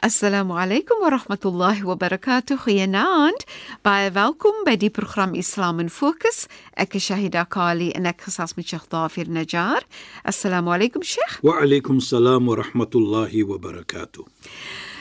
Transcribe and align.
Assalamu 0.00 0.54
alaykum 0.54 1.00
wa 1.00 1.10
rahmatullahi 1.10 1.82
wa 1.82 1.96
barakatuh. 1.96 2.56
Goeienaand. 2.62 3.42
Baie 3.82 4.12
welkom 4.14 4.60
by 4.64 4.76
die 4.78 4.90
program 4.94 5.34
Islam 5.34 5.80
in 5.82 5.88
Fokus. 5.90 6.46
Ek 6.78 6.94
is 6.94 7.08
Shahida 7.08 7.42
Kali 7.50 7.88
en 7.98 8.06
ek 8.06 8.22
gesels 8.28 8.54
met 8.54 8.70
Sheikh 8.70 8.86
Dafir 8.94 9.26
Najjar. 9.26 9.82
Assalamu 10.22 10.70
alaykum 10.70 11.02
Sheikh. 11.02 11.40
Wa 11.42 11.56
alaykum 11.64 11.98
salaam 11.98 12.46
wa 12.46 12.54
rahmatullahi 12.62 13.42
wa 13.42 13.58
barakatuh. 13.58 14.22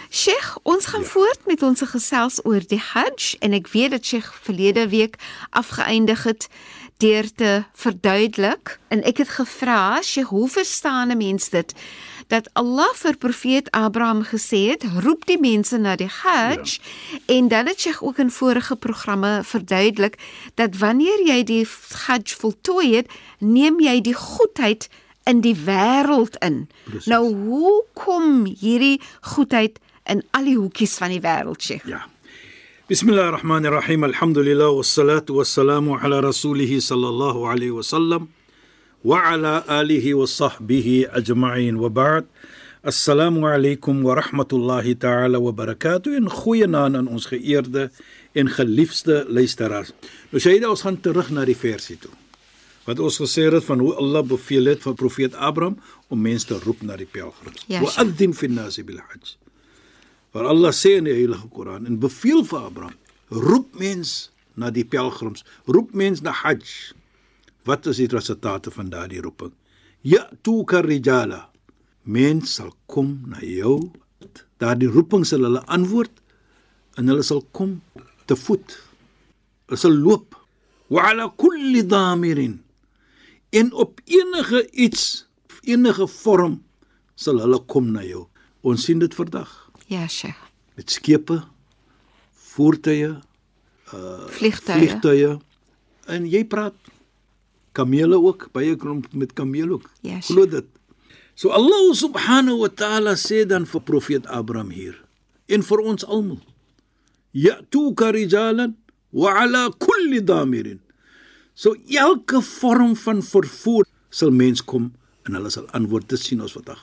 Sheikh, 0.10 0.58
ons 0.66 0.90
gaan 0.90 1.06
ja. 1.06 1.12
voort 1.14 1.46
met 1.46 1.62
ons 1.62 1.86
gesels 1.94 2.42
oor 2.42 2.66
die 2.66 2.82
Hajj 2.82 3.36
en 3.46 3.54
ek 3.54 3.70
weet 3.76 3.94
dat 3.94 4.02
Sheikh 4.02 4.34
verlede 4.50 4.90
week 4.90 5.22
afgeëindig 5.54 6.26
het 6.26 6.50
deur 6.98 7.30
te 7.38 7.54
verduidelik 7.78 8.80
en 8.90 9.06
ek 9.06 9.22
het 9.22 9.30
gevra, 9.38 10.02
Sheikh, 10.02 10.34
hoe 10.34 10.50
verstaan 10.50 11.14
'n 11.14 11.22
mens 11.22 11.54
dit? 11.54 11.78
Dat 12.28 12.50
Allah 12.54 12.92
vir 12.96 13.18
profeet 13.18 13.72
Abraham 13.72 14.24
gesê 14.28 14.68
het, 14.74 14.84
roep 15.04 15.26
die 15.30 15.40
mense 15.40 15.78
na 15.78 15.96
die 15.96 16.10
Hajj 16.12 16.78
ja. 16.78 17.20
en 17.38 17.48
dan 17.48 17.68
het 17.72 17.80
Sheikh 17.80 18.04
ook 18.04 18.18
in 18.18 18.32
vorige 18.32 18.76
programme 18.76 19.42
verduidelik 19.44 20.18
dat 20.56 20.78
wanneer 20.78 21.24
jy 21.28 21.44
die 21.44 21.64
Hajj 22.08 22.36
voltooi 22.40 22.96
het, 22.96 23.12
neem 23.40 23.80
jy 23.80 24.02
die 24.02 24.16
goedheid 24.16 24.90
in 25.28 25.42
die 25.44 25.56
wêreld 25.56 26.38
in. 26.44 26.68
Precies. 26.84 27.08
Nou 27.12 27.24
hoe 27.48 27.84
kom 27.94 28.46
hierdie 28.46 29.00
goedheid 29.22 29.80
in 30.08 30.24
al 30.32 30.48
die 30.48 30.56
hoekies 30.56 30.96
van 31.00 31.12
die 31.12 31.24
wêreld, 31.24 31.64
Sheikh? 31.64 31.88
Ja. 31.88 32.06
Bismillahirrahmanirrahim. 32.88 34.04
Alhamdulillah 34.08 34.72
wassalatu 34.72 35.36
wassalamu 35.42 35.98
ala 36.00 36.22
rasulih 36.24 36.80
sallallahu 36.80 37.44
alayhi 37.52 37.76
wasallam. 37.76 38.30
وعلى 39.07 39.65
آله 39.69 40.15
وصحبه 40.15 41.07
أجمعين 41.11 41.77
وبعد 41.77 42.25
السلام 42.87 43.45
عليكم 43.45 44.05
ورحمة 44.05 44.51
الله 44.53 44.93
تعالى 44.93 45.37
وبركاته 45.37 46.17
en 46.17 46.31
goeie 46.31 46.67
naand 46.67 46.97
aan 46.97 47.09
ons 47.09 47.27
geëerde 47.27 47.91
en 48.33 48.49
geliefde 48.49 49.25
luisteraars. 49.29 49.93
Nou 50.31 50.41
Shaida 50.43 50.71
ons 50.71 50.83
gaan 50.83 51.01
terug 51.01 51.31
na 51.31 51.45
die 51.45 51.57
versie 51.57 51.99
toe. 51.99 52.11
Wat 52.87 52.99
ons 52.99 53.21
gesê 53.23 53.47
het 53.47 53.65
van 53.65 53.79
hoe 53.79 53.95
Allah 53.95 54.25
beveel 54.27 54.73
het 54.73 54.83
vir 54.83 54.95
profeet 54.99 55.35
Abraham 55.35 55.79
om 56.09 56.19
mense 56.21 56.47
te 56.47 56.59
roep 56.65 56.83
na 56.83 56.97
die 56.99 57.07
pelgrims. 57.07 57.63
Wa 57.69 57.93
adzim 58.03 58.35
fi 58.35 58.51
an-nas 58.51 58.81
bil 58.83 58.99
hajj. 58.99 59.37
Waar 60.35 60.49
Allah 60.51 60.73
sê 60.75 60.97
in 60.99 61.07
die 61.07 61.15
Heilige 61.15 61.47
Koran 61.55 61.87
en 61.87 62.01
beveel 62.03 62.43
vir 62.49 62.67
Abraham, 62.67 62.99
roep 63.31 63.79
mense 63.79 64.31
na 64.59 64.71
die 64.75 64.85
pelgrims, 64.85 65.45
roep 65.71 65.95
mense 65.95 66.25
na 66.25 66.35
hajj. 66.43 66.93
Wat 67.68 67.86
is 67.92 68.00
die 68.00 68.08
resultate 68.08 68.72
van 68.72 68.90
daardie 68.94 69.22
roeping? 69.22 69.52
Ya 70.02 70.24
tu 70.42 70.64
karijala. 70.64 71.50
Mens 72.08 72.54
sal 72.56 72.72
kom 72.88 73.18
na 73.28 73.42
jou. 73.44 73.92
Daardie 74.62 74.88
roeping 74.88 75.26
sal 75.28 75.44
hulle 75.44 75.64
antwoord 75.68 76.22
en 76.98 77.12
hulle 77.12 77.26
sal 77.28 77.44
kom 77.52 77.82
te 78.30 78.38
voet. 78.40 78.78
Hulle 79.68 79.82
sal 79.82 79.98
loop. 80.00 80.38
Wa 80.88 81.10
ala 81.12 81.28
kulli 81.36 81.84
damirin. 81.84 82.62
En 83.52 83.74
op 83.74 84.00
enige 84.06 84.64
iets, 84.72 85.26
enige 85.68 86.08
vorm 86.08 86.62
sal 87.20 87.42
hulle 87.44 87.60
kom 87.68 87.92
na 87.92 88.06
jou. 88.08 88.28
Ons 88.64 88.88
sien 88.88 89.00
dit 89.00 89.14
vandag. 89.16 89.52
Ja, 89.92 90.08
Sheikh. 90.08 90.40
Met 90.78 90.92
skepe, 90.92 91.42
voertuie, 92.54 93.16
uh 93.94 94.28
vliegtuie. 94.36 94.78
vliegtuie. 94.78 95.32
En 96.08 96.28
jy 96.30 96.44
praat 96.48 96.76
kamele 97.78 98.18
ook, 98.18 98.50
baie 98.56 98.76
klomp 98.80 99.08
met 99.14 99.36
kamele 99.38 99.78
ook. 99.78 99.90
Ja, 100.02 100.20
Glo 100.26 100.48
dit. 100.50 100.66
So 101.38 101.54
Allah 101.54 101.94
subhanahu 101.94 102.66
wa 102.66 102.70
ta'ala 102.74 103.14
sê 103.14 103.46
dan 103.46 103.68
vir 103.70 103.82
profeet 103.86 104.26
Abraham 104.26 104.72
hier 104.74 104.98
en 105.46 105.62
vir 105.62 105.84
ons 105.86 106.06
almal. 106.10 106.42
Ya'tuka 107.38 108.10
rijalan 108.16 108.74
wa 109.14 109.36
ala 109.44 109.68
kulli 109.78 110.24
damirin. 110.26 110.82
So 111.54 111.78
elke 111.94 112.42
vorm 112.42 112.98
van 112.98 113.22
vervoer 113.22 113.86
sal 114.10 114.34
mens 114.34 114.66
kom 114.66 114.90
en 115.30 115.38
hulle 115.38 115.54
sal 115.54 115.70
antwoord 115.78 116.10
te 116.10 116.18
sien 116.18 116.42
ons 116.42 116.58
vandag. 116.58 116.82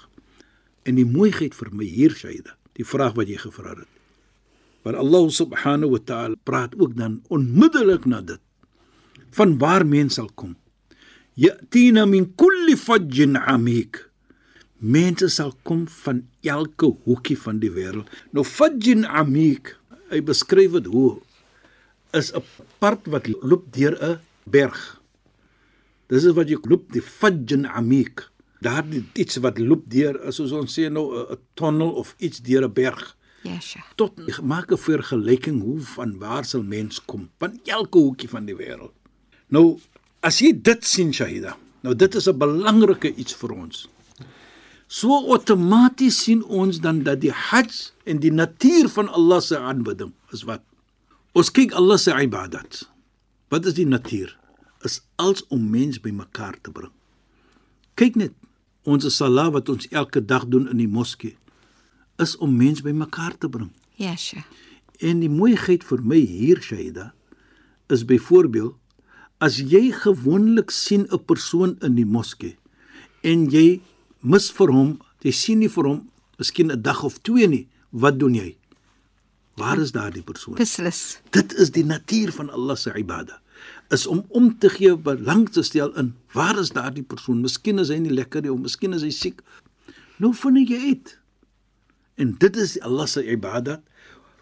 En 0.87 1.01
die 1.01 1.09
mooiheid 1.09 1.55
vir 1.57 1.75
my 1.75 1.89
hier 1.89 2.15
Shaida, 2.15 2.55
die 2.79 2.87
vraag 2.87 3.19
wat 3.19 3.31
jy 3.31 3.41
gevra 3.43 3.75
het. 3.75 3.91
Maar 4.87 5.01
Allah 5.01 5.31
subhanahu 5.33 5.97
wa 5.97 6.03
ta'ala 6.05 6.39
praat 6.47 6.79
ook 6.79 6.95
dan 6.95 7.25
onmiddellik 7.33 8.07
na 8.07 8.21
dit 8.23 8.43
van 9.35 9.59
waar 9.59 9.83
mens 9.83 10.21
sal 10.21 10.31
kom 10.39 10.55
yatina 11.37 12.07
min 12.07 12.27
kulli 12.37 12.77
fajjin 12.77 13.37
amik 13.37 14.11
mense 14.79 15.29
sal 15.29 15.55
kom 15.63 15.87
van 16.05 16.27
elke 16.43 16.93
hoekie 17.05 17.37
van 17.37 17.61
die 17.61 17.71
wêreld 17.71 18.11
nou 18.33 18.45
fajjin 18.45 19.05
amik 19.05 19.77
hy 20.11 20.21
beskryf 20.21 20.73
dit 20.79 20.87
hoe 20.93 21.21
is 22.15 22.31
'n 22.33 22.43
pad 22.79 23.01
wat 23.13 23.27
loop 23.43 23.65
deur 23.73 23.95
'n 23.99 24.21
berg. 24.45 25.01
Dis 26.09 26.25
is 26.25 26.37
wat 26.39 26.49
jy 26.49 26.59
loop 26.63 26.93
die 26.93 27.03
fajjin 27.03 27.67
amik 27.67 28.31
daar 28.61 28.85
dit 28.89 29.05
iets 29.19 29.37
wat 29.45 29.59
loop 29.59 29.85
deur 29.91 30.15
soos 30.33 30.53
ons 30.53 30.79
sê 30.79 30.89
nou 30.91 31.07
'n 31.17 31.39
tunnel 31.55 31.91
of 31.91 32.15
iets 32.19 32.39
deur 32.41 32.65
'n 32.65 32.73
berg. 32.73 33.17
Ja, 33.43 33.61
sja. 33.61 33.81
Tot 33.97 34.15
maak 34.43 34.71
'n 34.73 34.77
vergelyking 34.77 35.63
hoe 35.63 35.81
van 35.81 36.19
waar 36.19 36.45
sal 36.45 36.63
mens 36.63 37.05
kom 37.05 37.31
van 37.39 37.61
elke 37.65 37.99
hoekie 37.99 38.29
van 38.29 38.45
die 38.45 38.57
wêreld. 38.57 38.95
Nou 39.49 39.79
As 40.25 40.41
jy 40.41 40.55
dit 40.57 40.87
sien 40.89 41.13
Shahida, 41.13 41.53
nou 41.85 41.93
dit 41.95 42.15
is 42.15 42.29
'n 42.29 42.39
belangrike 42.39 43.15
iets 43.15 43.35
vir 43.35 43.53
ons. 43.53 43.89
So 44.89 45.09
outomaties 45.33 46.23
sien 46.25 46.45
ons 46.45 46.81
dan 46.81 47.03
dat 47.03 47.21
die 47.21 47.33
Hajj 47.33 47.93
en 48.05 48.21
die 48.21 48.33
natuur 48.33 48.89
van 48.89 49.09
Allah 49.09 49.41
se 49.41 49.59
aanbidding 49.59 50.13
is 50.33 50.45
wat 50.45 50.63
ons 51.33 51.51
kyk 51.51 51.73
Allah 51.73 51.99
se 51.99 52.13
ibadat. 52.13 52.89
Wat 53.49 53.67
is 53.67 53.75
die 53.75 53.87
natuur? 53.87 54.39
Is 54.83 55.01
als 55.17 55.47
om 55.49 55.71
mens 55.71 56.01
bymekaar 56.01 56.61
te 56.61 56.71
bring. 56.71 56.93
Kyk 57.95 58.15
net, 58.17 58.33
ons 58.83 59.17
salat 59.17 59.53
wat 59.53 59.69
ons 59.69 59.89
elke 59.89 60.25
dag 60.25 60.47
doen 60.47 60.69
in 60.69 60.77
die 60.77 60.89
moskee 60.89 61.37
is 62.19 62.37
om 62.37 62.57
mens 62.57 62.83
bymekaar 62.83 63.39
te 63.39 63.49
bring. 63.49 63.73
Ja, 63.97 64.17
sja. 64.17 64.45
En 64.99 65.21
die 65.21 65.31
mooiheid 65.31 65.85
vir 65.85 66.03
my 66.03 66.21
hier 66.21 66.63
Shahida 66.63 67.13
is 67.89 68.05
byvoorbeeld 68.05 68.77
as 69.45 69.61
jy 69.61 69.91
gewoonlik 69.93 70.73
sien 70.73 71.05
'n 71.13 71.25
persoon 71.31 71.77
in 71.83 71.95
die 72.01 72.09
moskee 72.17 72.57
en 73.23 73.51
jy 73.51 73.81
mis 74.23 74.51
vir 74.51 74.73
hom, 74.73 74.91
jy 75.21 75.33
sien 75.33 75.59
nie 75.59 75.69
vir 75.69 75.85
hom 75.85 76.01
miskien 76.39 76.73
'n 76.73 76.83
dag 76.83 77.05
of 77.05 77.19
twee 77.23 77.47
nie, 77.47 77.67
wat 77.91 78.19
doen 78.19 78.35
jy? 78.35 78.57
Waar 79.57 79.79
is 79.79 79.93
daardie 79.93 80.23
persoon? 80.23 80.55
Beslis. 80.55 81.21
Dit 81.31 81.53
is 81.55 81.71
die 81.71 81.85
natuur 81.85 82.33
van 82.33 82.51
Allah 82.51 82.77
se 82.77 82.91
ibada. 82.99 83.41
Is 83.91 84.07
om 84.07 84.25
om 84.29 84.59
te 84.59 84.69
gee, 84.69 84.97
belang 84.97 85.49
te 85.49 85.63
stel 85.63 85.95
in 85.95 86.15
waar 86.33 86.59
is 86.59 86.71
daardie 86.71 87.07
persoon? 87.07 87.41
Miskien 87.41 87.79
is 87.79 87.89
hy 87.89 87.99
nie 87.99 88.15
lekker 88.15 88.43
nie 88.43 88.53
of 88.53 88.59
miskien 88.59 88.93
is 88.93 89.03
hy 89.03 89.11
siek. 89.11 89.43
Nou 90.19 90.35
vind 90.35 90.69
jy 90.69 90.81
uit. 90.91 91.19
En 92.17 92.35
dit 92.39 92.57
is 92.57 92.81
Allah 92.81 93.07
se 93.07 93.23
ibada 93.23 93.83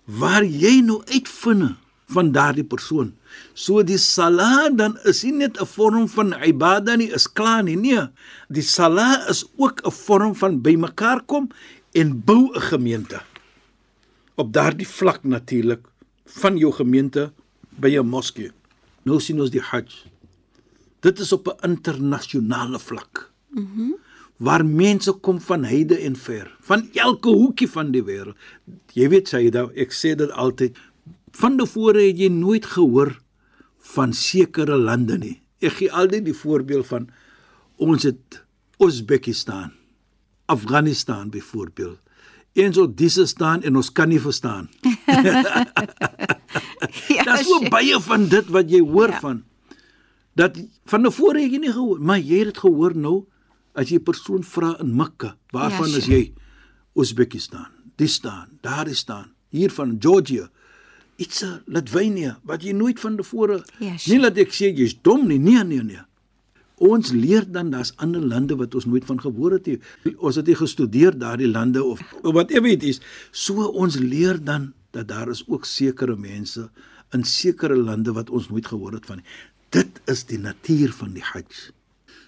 waar 0.04 0.44
jy 0.44 0.80
nou 0.80 1.02
uitvind 1.06 1.76
van 2.12 2.32
daardie 2.32 2.64
persoon. 2.64 3.12
So 3.54 3.82
die 3.82 3.98
salat 3.98 4.76
dan 4.78 4.96
is 5.08 5.22
nie 5.24 5.32
net 5.32 5.60
'n 5.60 5.66
vorm 5.66 6.08
van 6.08 6.34
ibada 6.44 6.96
nie, 6.96 7.10
is 7.10 7.26
klaar 7.26 7.62
nie. 7.62 7.76
Nee, 7.76 8.08
die 8.48 8.62
salat 8.62 9.28
is 9.28 9.44
ook 9.56 9.80
'n 9.84 9.90
vorm 9.90 10.34
van 10.34 10.60
bymekaar 10.62 11.22
kom 11.26 11.48
en 11.92 12.22
bou 12.24 12.52
'n 12.54 12.60
gemeente. 12.60 13.20
Op 14.34 14.52
daardie 14.52 14.88
vlak 14.88 15.24
natuurlik 15.24 15.80
van 16.26 16.56
jou 16.56 16.72
gemeente 16.72 17.32
by 17.70 17.98
'n 17.98 18.06
moskee. 18.06 18.50
Nou 19.02 19.20
sien 19.20 19.40
ons 19.40 19.50
die 19.50 19.60
Hajj. 19.60 20.04
Dit 21.00 21.18
is 21.18 21.32
op 21.32 21.48
'n 21.48 21.70
internasionale 21.70 22.78
vlak. 22.78 23.30
Mhm. 23.50 23.82
Mm 23.82 23.94
waar 24.42 24.64
mense 24.66 25.12
kom 25.22 25.40
van 25.40 25.64
heide 25.64 25.98
en 26.02 26.16
ver, 26.16 26.48
van 26.66 26.88
elke 26.98 27.30
hoekie 27.30 27.68
van 27.70 27.92
die 27.94 28.02
wêreld. 28.02 28.38
Jy 28.96 29.08
weet 29.12 29.30
Saida, 29.30 29.68
ek 29.78 29.94
sê 29.94 30.16
dit 30.18 30.30
altyd, 30.30 30.78
van 31.32 31.56
tevore 31.56 32.02
het 32.06 32.18
jy 32.18 32.28
nooit 32.28 32.66
gehoor 32.66 33.20
van 33.94 34.12
sekere 34.12 34.76
lande 34.78 35.18
nie. 35.18 35.42
Ek 35.60 35.72
gee 35.78 35.92
altyd 35.92 36.24
die 36.24 36.34
voorbeeld 36.36 36.86
van 36.86 37.08
ons 37.76 38.02
het 38.02 38.42
Uzbekistan, 38.82 39.72
Afghanistan 40.46 41.30
byvoorbeeld. 41.30 41.98
Eens 42.52 42.78
op 42.78 42.96
disse 42.96 43.26
staan 43.26 43.62
en 43.62 43.76
ons 43.76 43.92
kan 43.92 44.08
nie 44.08 44.20
verstaan. 44.20 44.68
ja, 47.08 47.22
Daar's 47.24 47.46
so 47.48 47.68
baie 47.72 47.96
van 48.04 48.26
dit 48.28 48.46
wat 48.52 48.70
jy 48.70 48.80
hoor 48.80 49.08
Ja. 49.14 49.20
van 49.20 49.42
dat 50.34 50.56
van 50.88 51.02
tevore 51.02 51.40
het 51.42 51.52
jy 51.52 51.58
nie 51.60 51.72
gehoor, 51.72 52.00
maar 52.00 52.18
jy 52.18 52.38
het 52.38 52.52
dit 52.54 52.58
gehoor 52.58 52.94
nou 52.96 53.24
as 53.74 53.88
jy 53.88 53.96
'n 53.98 54.02
persoon 54.04 54.42
vra 54.44 54.76
in 54.80 54.94
Mekka, 54.96 55.36
waarvan 55.52 55.88
Ja, 55.90 55.96
is 55.96 56.06
jy? 56.06 56.32
Uzbekistan, 56.96 57.66
dis 57.96 58.14
staan, 58.14 58.48
daar 58.60 58.88
is 58.88 58.98
staan, 58.98 59.32
hier 59.48 59.70
van 59.70 59.96
Georgia. 60.00 60.50
Iets 61.22 61.42
a 61.46 61.50
Lithuania 61.66 62.36
wat 62.48 62.64
jy 62.66 62.72
nooit 62.76 63.00
van 63.02 63.16
tevore 63.20 63.60
Ja, 63.78 63.96
Sheikh. 63.96 64.08
nie 64.12 64.20
laat 64.22 64.38
ek 64.42 64.54
sê 64.56 64.70
jy's 64.74 64.94
dom 65.06 65.28
nie, 65.28 65.38
nee 65.38 65.62
nee 65.64 65.82
nee. 65.86 66.02
Ons 66.82 67.12
leer 67.14 67.44
dan 67.46 67.68
daar's 67.70 67.92
ander 68.02 68.20
lande 68.26 68.56
wat 68.58 68.74
ons 68.74 68.88
nooit 68.90 69.04
van 69.06 69.20
gehoor 69.22 69.52
het 69.54 69.68
nie. 69.70 69.76
Ons 70.18 70.40
het 70.40 70.48
nie 70.50 70.56
gestudeer 70.58 71.14
daardie 71.14 71.46
lande 71.50 71.82
of 71.84 72.00
whatever 72.24 72.66
it 72.72 72.82
is. 72.82 72.98
So 73.30 73.68
ons 73.70 74.00
leer 74.02 74.40
dan 74.42 74.72
dat 74.90 75.06
daar 75.12 75.30
is 75.30 75.44
ook 75.46 75.64
sekere 75.68 76.16
mense 76.18 76.64
in 77.14 77.22
sekere 77.28 77.76
lande 77.76 78.12
wat 78.16 78.30
ons 78.34 78.48
nooit 78.50 78.66
gehoor 78.66 78.96
het 78.96 79.06
van 79.06 79.20
nie. 79.20 79.28
Dit 79.72 80.00
is 80.10 80.24
die 80.28 80.40
natuur 80.42 80.90
van 80.96 81.12
die 81.14 81.22
Hajj. 81.22 81.70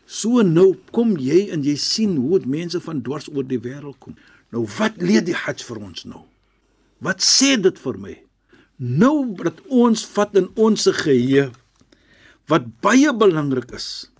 So 0.07 0.43
nou 0.47 0.75
kom 0.93 1.17
jy 1.19 1.49
en 1.53 1.65
jy 1.67 1.75
sien 1.81 2.15
hoe 2.21 2.39
dit 2.39 2.47
mense 2.55 2.79
van 2.85 3.03
dwars 3.03 3.27
oor 3.33 3.45
die 3.49 3.59
wêreld 3.65 3.99
kom. 3.99 4.15
Nou 4.53 4.63
wat 4.79 5.01
leer 5.03 5.25
die 5.27 5.35
Hajj 5.35 5.65
vir 5.67 5.81
ons 5.83 6.05
nou? 6.07 6.23
Wat 7.05 7.25
sê 7.25 7.57
dit 7.61 7.81
vir 7.81 7.99
my? 7.99 8.15
Nou 8.85 9.33
dat 9.41 9.63
ons 9.73 10.03
vat 10.13 10.35
in 10.37 10.51
ons 10.61 10.89
geheue 11.01 11.49
wat 12.53 12.67
baie 12.85 13.13
belangrik 13.17 13.71
is 13.73 14.11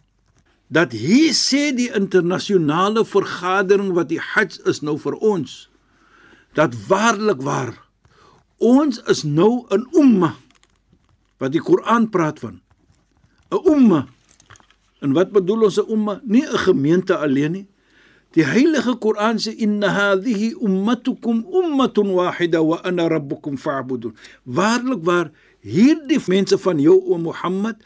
dat 0.73 0.95
hier 0.97 1.35
sê 1.37 1.69
die 1.77 1.91
internasionale 1.93 3.05
vergadering 3.05 3.93
wat 3.93 4.09
die 4.09 4.23
Hajj 4.33 4.63
is 4.71 4.81
nou 4.81 4.97
vir 5.03 5.19
ons 5.21 5.67
dat 6.57 6.73
waarlik 6.89 7.43
waar 7.45 7.75
ons 8.57 9.03
is 9.13 9.21
nou 9.29 9.67
'n 9.69 9.85
umma 9.93 10.33
wat 11.39 11.53
die 11.53 11.61
Koran 11.61 12.09
praat 12.09 12.39
van. 12.41 12.61
'n 13.53 13.61
umma. 13.69 14.07
En 15.03 15.13
wat 15.13 15.31
bedoel 15.31 15.69
ons 15.69 15.79
'n 15.79 15.91
umma? 15.91 16.21
Nie 16.25 16.47
'n 16.47 16.59
gemeente 16.59 17.17
alleen 17.17 17.53
nie 17.53 17.67
die 18.35 18.45
heilige 18.47 18.97
Koran 18.99 19.39
sê 19.39 19.55
inna 19.55 19.91
hadhihi 19.95 20.55
ummatukum 20.59 21.45
ummatun 21.47 22.11
wahida 22.19 22.63
wa 22.63 22.81
ana 22.83 23.09
rabbukum 23.09 23.57
fa'budun. 23.57 24.15
Waarlik 24.47 25.07
waar 25.07 25.31
hierdie 25.63 26.21
mense 26.29 26.59
van 26.59 26.83
jou 26.83 26.99
o 26.99 27.19
Mohammed 27.19 27.79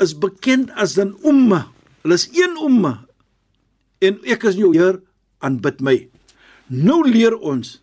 is 0.00 0.14
bekend 0.14 0.70
as 0.78 0.98
'n 0.98 1.14
umma 1.26 1.66
hulle 2.02 2.14
is 2.14 2.30
een 2.32 2.54
umma 2.62 3.04
en 4.00 4.18
ek 4.24 4.44
is 4.44 4.54
jou 4.54 4.72
Heer 4.72 5.02
aanbid 5.42 5.80
my. 5.82 6.08
Nou 6.70 7.02
leer 7.02 7.34
ons 7.34 7.80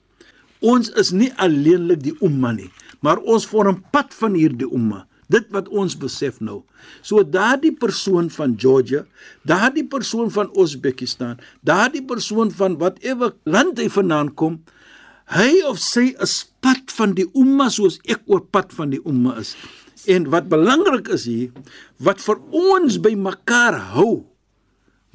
ons 0.61 0.89
is 0.97 1.11
nie 1.11 1.29
alleenlik 1.37 2.01
die 2.01 2.15
umma 2.23 2.53
nie 2.55 2.71
maar 3.05 3.19
ons 3.21 3.45
vorm 3.45 3.83
pad 3.91 4.13
van 4.17 4.33
hierdie 4.37 4.69
umma 4.71 5.05
dit 5.31 5.47
wat 5.55 5.69
ons 5.69 5.95
besef 5.99 6.41
nou 6.41 6.61
so 7.01 7.23
daardie 7.23 7.73
persoon 7.79 8.29
van 8.33 8.55
Georgia 8.61 9.05
daardie 9.47 9.85
persoon 9.87 10.31
van 10.33 10.51
Uzbekistan 10.61 11.39
daardie 11.65 12.03
persoon 12.05 12.51
van 12.51 12.77
whatever 12.81 13.33
land 13.43 13.81
hy 13.81 13.89
vandaan 13.97 14.33
kom 14.33 14.61
hy 15.35 15.49
of 15.69 15.81
sy 15.81 16.11
is 16.21 16.37
pad 16.61 16.93
van 16.99 17.17
die 17.17 17.27
umma 17.33 17.71
soos 17.73 17.97
ek 18.05 18.21
ook 18.29 18.51
pad 18.53 18.73
van 18.77 18.93
die 18.93 19.01
umma 19.05 19.39
is 19.41 19.55
en 20.11 20.29
wat 20.33 20.51
belangrik 20.51 21.09
is 21.15 21.25
hier 21.29 21.75
wat 22.05 22.21
vir 22.21 22.41
ons 22.53 23.01
by 23.01 23.15
mekaar 23.17 23.79
hou 23.97 24.25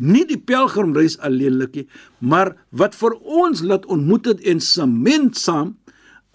nie 0.01 0.25
die 0.25 0.41
pelgrimreis 0.41 1.19
alleenlik 1.21 1.77
nie, 1.77 1.87
maar 2.21 2.55
wat 2.73 2.97
vir 2.97 3.17
ons 3.21 3.61
laat 3.63 3.87
ontmoet 3.93 4.33
het 4.33 4.43
en 4.49 4.63
sement 4.65 5.37
saam 5.37 5.77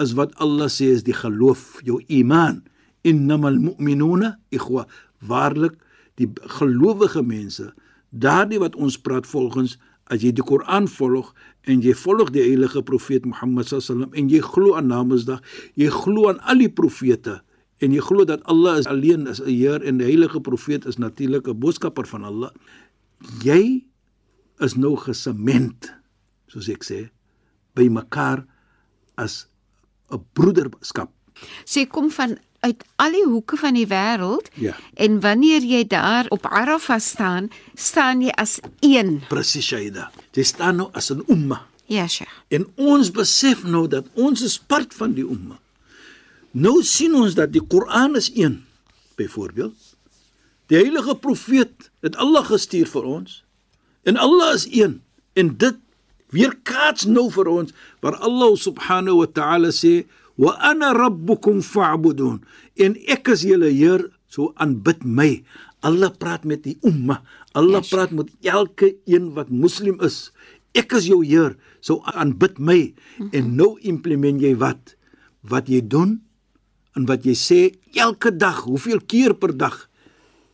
is 0.01 0.13
wat 0.17 0.35
Allah 0.43 0.69
sê 0.69 0.91
is 0.93 1.05
die 1.07 1.15
geloof, 1.15 1.79
jou 1.87 2.01
iman. 2.11 2.61
Innamal 3.05 3.59
mu'minuna 3.61 4.35
ikhwa. 4.55 4.87
Waarlik 5.25 5.77
die 6.19 6.29
gelowige 6.57 7.23
mense, 7.23 7.73
daardie 8.09 8.59
wat 8.59 8.75
ons 8.75 8.97
praat 8.97 9.27
volgens 9.27 9.77
as 10.11 10.21
jy 10.21 10.31
die 10.37 10.45
Koran 10.45 10.87
volg 10.87 11.33
en 11.65 11.81
jy 11.81 11.95
volg 11.97 12.29
die 12.35 12.43
heilige 12.45 12.83
profeet 12.85 13.25
Mohammed 13.25 13.67
sallam 13.71 14.13
en 14.13 14.29
jy 14.29 14.39
glo 14.45 14.77
aan 14.77 14.87
Namedsdag, 14.91 15.41
jy 15.75 15.89
glo 15.89 16.29
aan 16.29 16.39
al 16.45 16.61
die 16.61 16.69
profete 16.69 17.39
en 17.83 17.91
jy 17.95 18.03
glo 18.05 18.25
dat 18.27 18.43
Allah 18.51 18.77
is 18.79 18.87
alleen 18.87 19.27
is 19.27 19.41
'n 19.41 19.49
Heer 19.49 19.83
en 19.83 19.97
die 19.97 20.07
heilige 20.07 20.39
profeet 20.39 20.85
is 20.85 20.97
natuurlik 20.97 21.47
'n 21.47 21.59
boodskapper 21.59 22.05
van 22.05 22.23
Allah 22.23 22.51
jy 23.43 23.85
is 24.59 24.75
nou 24.75 24.95
gesement 24.95 25.93
soos 26.47 26.69
ek 26.69 26.83
sê 26.83 27.09
by 27.75 27.89
mekaar 27.89 28.45
as 29.17 29.47
'n 30.11 30.23
broederskap 30.33 31.11
jy 31.65 31.85
kom 31.85 32.09
van 32.11 32.37
uit 32.65 32.83
al 33.01 33.11
die 33.13 33.23
hoeke 33.29 33.57
van 33.61 33.73
die 33.77 33.85
wêreld 33.87 34.49
Ja. 34.61 34.73
en 34.95 35.19
wanneer 35.21 35.61
jy 35.63 35.83
daar 35.87 36.25
op 36.33 36.45
Arafah 36.49 36.99
staan, 36.99 37.49
staan 37.75 38.21
jy 38.25 38.31
as 38.35 38.59
een. 38.81 39.21
presies 39.29 39.65
Shaida 39.69 40.11
jy 40.33 40.43
staan 40.43 40.75
nou 40.81 40.89
as 40.93 41.11
'n 41.11 41.23
umma 41.27 41.61
Ja, 41.87 42.07
Sheikh. 42.07 42.31
en 42.49 42.65
ons 42.75 43.11
besef 43.11 43.63
nou 43.63 43.87
dat 43.87 44.05
ons 44.13 44.41
is 44.41 44.57
part 44.57 44.93
van 44.93 45.13
die 45.13 45.23
umma 45.23 45.59
nou 46.51 46.81
sien 46.83 47.13
ons 47.15 47.33
dat 47.35 47.51
die 47.51 47.61
Koran 47.61 48.15
is 48.15 48.31
een 48.35 48.63
byvoorbeeld 49.15 49.75
die 50.67 50.77
heilige 50.77 51.15
profeet 51.15 51.89
het 52.01 52.15
Allah 52.15 52.45
gestuur 52.45 52.87
vir 52.87 53.03
ons 53.03 53.43
en 54.03 54.17
Allah 54.17 54.53
is 54.55 54.65
een 54.71 55.01
en 55.33 55.57
dit 55.57 55.75
weerkaats 56.33 57.05
nou 57.05 57.27
vir 57.31 57.47
ons 57.47 57.71
waar 58.01 58.17
Allah 58.17 58.55
subhanahu 58.57 59.17
wa 59.21 59.27
ta'ala 59.29 59.69
sê 59.71 60.05
wa 60.37 60.55
ana 60.59 60.93
rabbukum 60.93 61.61
fa'budun. 61.63 62.41
En 62.75 62.95
ek 63.07 63.31
is 63.33 63.45
julle 63.47 63.71
Heer 63.71 64.09
so 64.27 64.51
aanbid 64.59 65.05
my. 65.05 65.43
Allah 65.85 66.11
praat 66.11 66.43
met 66.47 66.63
die 66.65 66.77
umma 66.83 67.21
Allah 67.55 67.79
Yes. 67.79 67.89
praat 67.89 68.11
met 68.11 68.27
elke 68.43 68.95
een 69.07 69.31
wat 69.33 69.49
moslim 69.49 70.01
is. 70.03 70.31
Ek 70.75 70.91
is 70.93 71.07
jou 71.07 71.23
Heer 71.23 71.55
so 71.79 72.01
aanbid 72.03 72.59
my. 72.59 72.93
En 73.31 73.55
nou 73.55 73.79
implement 73.81 74.41
jy 74.41 74.55
wat? 74.59 74.95
Wat 75.41 75.69
jy 75.71 75.79
doen 75.87 76.19
en 76.95 77.05
wat 77.07 77.23
jy 77.27 77.35
sê 77.35 77.59
elke 77.95 78.31
dag 78.35 78.65
hoeveel 78.67 78.99
keer 79.07 79.35
per 79.39 79.55
dag? 79.55 79.87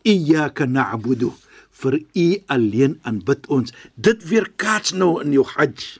Iyyaka 0.06 0.66
na'budu. 0.66 1.32
Vir 1.82 2.02
u 2.14 2.28
alleen 2.54 3.00
aanbid 3.02 3.48
ons. 3.50 3.74
Dit 3.96 4.28
weerkaats 4.30 4.94
nou 4.94 5.22
in 5.24 5.34
jou 5.34 5.46
hajj. 5.56 5.98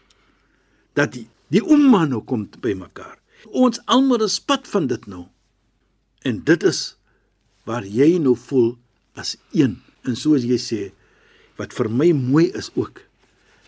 Dat 0.94 1.14
die, 1.18 1.26
die 1.50 1.64
umma 1.66 2.06
nou 2.06 2.22
kom 2.22 2.46
by 2.62 2.76
mekaar 2.78 3.21
ons 3.52 3.82
almal 3.86 4.24
is 4.26 4.40
pad 4.40 4.68
van 4.68 4.88
dit 4.88 5.08
nou. 5.08 5.26
En 6.28 6.44
dit 6.46 6.64
is 6.64 6.82
waar 7.68 7.86
jy 7.86 8.18
nou 8.22 8.36
voel 8.38 8.76
as 9.20 9.36
een. 9.54 9.80
En 10.08 10.18
soos 10.18 10.46
jy 10.48 10.58
sê 10.62 10.82
wat 11.60 11.76
vir 11.78 11.90
my 11.94 12.12
mooi 12.18 12.48
is 12.58 12.72
ook 12.76 13.04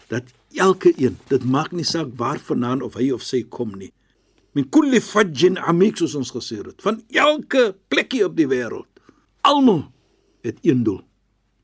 dat 0.09 0.29
elke 0.57 0.93
een 0.97 1.17
dit 1.29 1.43
maak 1.45 1.71
nie 1.73 1.85
saak 1.85 2.13
waar 2.17 2.39
vandaan 2.39 2.81
of 2.85 2.97
hy 2.97 3.11
of 3.13 3.25
sy 3.25 3.43
kom 3.49 3.73
nie. 3.77 3.91
Min 4.53 4.69
kulli 4.69 5.01
fajjin 5.01 5.57
amik 5.57 5.97
soos 5.97 6.15
ons 6.17 6.33
gesê 6.33 6.61
het 6.61 6.81
van 6.85 7.01
elke 7.09 7.73
plekkie 7.89 8.23
op 8.25 8.37
die 8.37 8.49
wêreld 8.49 8.89
almal 9.43 9.91
het 10.41 10.57
een 10.61 10.83
doel. 10.83 11.01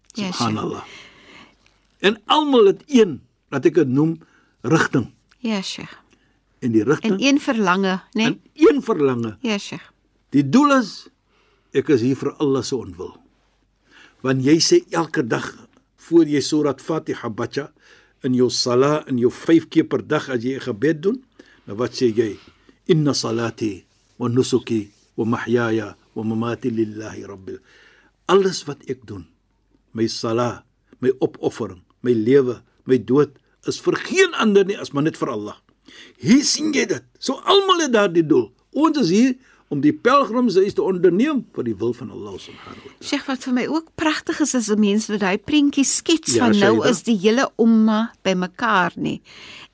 Ja, 0.07 0.31
subhanallah. 0.31 0.83
En 1.99 2.21
almal 2.25 2.65
het 2.65 2.83
een 2.87 3.21
wat 3.49 3.65
ek 3.65 3.79
dit 3.81 3.87
noem 3.87 4.17
rigting. 4.61 5.11
Ja, 5.39 5.61
Sheikh. 5.61 6.08
En 6.59 6.71
die 6.71 6.81
En 6.81 6.87
rigting 6.91 7.21
een 7.21 7.39
verlange, 7.39 8.01
né? 8.13 8.23
en 8.23 8.41
Nee? 8.53 8.67
een 8.69 8.81
verlange 8.83 9.37
Ja, 9.41 9.57
Sheikh. 9.57 9.91
Die 10.29 10.43
doel 10.49 10.75
is 10.79 11.07
ek 11.73 11.89
is 11.89 12.01
hier 12.01 12.17
vir 12.17 12.33
Allah 12.41 12.63
se 12.65 12.75
ontwil. 12.75 13.13
Want 14.25 14.43
jy 14.43 14.57
sê 14.59 14.81
elke 14.91 15.23
dag 15.23 15.45
voor 16.09 16.25
jy 16.25 16.41
Surat 16.41 16.81
Fatiha 16.81 17.29
bacha 17.29 17.69
in 18.25 18.35
jou 18.35 18.49
sala 18.51 19.03
in 19.07 19.19
jou 19.21 19.31
5 19.31 19.69
keer 19.69 19.87
per 19.87 20.01
dag 20.07 20.29
as 20.29 20.43
jy 20.43 20.55
'n 20.57 20.65
gebed 20.67 21.01
doen, 21.01 21.23
dan 21.65 21.77
wat 21.77 21.93
sê 21.93 22.11
jy? 22.11 22.37
Inna 22.87 23.13
salati 23.13 23.85
wa 24.17 24.27
nusuki 24.27 24.89
wa 25.15 25.25
mahyaya 25.25 25.95
wa 26.15 26.23
mamati 26.23 26.69
lillahi 26.71 27.23
rabbil. 27.23 27.59
Alles 28.27 28.65
wat 28.67 28.83
ek 28.89 29.05
doen, 29.05 29.25
my 29.93 30.07
sala, 30.07 30.63
my 30.99 31.11
opoffering, 31.19 31.81
my 32.01 32.11
lewe, 32.13 32.61
my 32.85 32.97
dood 32.97 33.31
is 33.67 33.79
vir 33.79 33.95
geen 33.95 34.33
ander 34.33 34.65
nie 34.65 34.77
as 34.77 34.91
maar 34.93 35.03
net 35.03 35.17
vir 35.17 35.29
Allah. 35.29 35.57
Hier 36.17 36.43
sien 36.43 36.73
jy 36.73 36.85
dit. 36.85 37.03
So 37.19 37.33
almal 37.45 37.79
het 37.85 37.93
daardie 37.93 38.25
doel. 38.25 38.51
Ons 38.73 38.97
is 38.97 39.09
hier 39.09 39.35
om 39.69 39.81
die 39.81 39.93
pelgrimsreis 39.93 40.73
te 40.73 40.81
onderneem 40.81 41.43
vir 41.53 41.63
die 41.63 41.75
wil 41.77 41.93
van 41.93 42.09
Allah 42.11 42.33
subhanahu 42.41 42.75
wa 42.83 42.89
ta'ala. 42.89 43.05
Sheikh, 43.05 43.25
wat 43.27 43.43
vir 43.45 43.53
my 43.53 43.65
ook 43.67 43.91
pragtig 43.95 44.39
is 44.41 44.53
is 44.57 44.69
'n 44.69 44.79
mens 44.79 45.07
wat 45.07 45.19
daai 45.19 45.37
prentjie 45.37 45.85
skets 45.85 46.33
Ja, 46.33 46.45
van 46.45 46.57
nou 46.57 46.75
Shaida. 46.81 46.89
is 46.89 47.03
die 47.03 47.17
hele 47.17 47.49
umma 47.57 48.11
bymekaar 48.23 48.91
nie. 48.95 49.21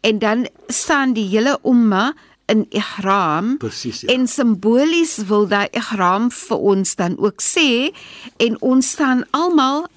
En 0.01 0.19
dan 0.19 0.48
staan 0.67 1.13
die 1.13 1.27
hele 1.27 1.60
umma 1.63 2.13
in 2.48 2.65
ihram. 2.69 3.57
Presies, 3.57 4.01
ja. 4.01 4.13
En 4.13 4.27
simbolies 4.27 5.17
wil 5.27 5.48
daai 5.48 5.67
ihram 5.72 6.29
vir 6.31 6.57
ons 6.57 6.95
dan 6.95 7.17
ook 7.17 7.41
sê 7.41 7.91
en 8.38 8.62
ons 8.62 8.89
staan 8.91 9.24
almal 9.31 9.88